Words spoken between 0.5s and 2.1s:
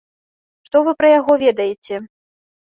Што вы пра яго ведаеце?